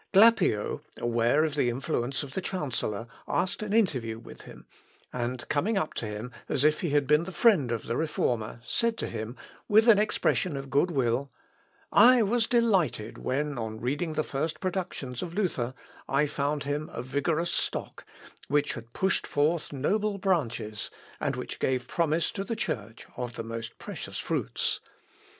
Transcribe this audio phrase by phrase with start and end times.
[0.13, 4.65] Glapio, aware of the influence of the chancellor, asked an interview with him;
[5.13, 8.61] and coming up to him as if he had been the friend of the Reformer,
[8.65, 9.35] said to him,
[9.67, 11.31] with an expression of good will,
[11.91, 15.75] "I was delighted when, on reading the first productions of Luther,
[16.09, 18.03] I found him a vigorous stock,
[18.47, 20.89] which had pushed forth noble branches,
[21.19, 24.79] and which gave promise to the Church of the most precious fruits.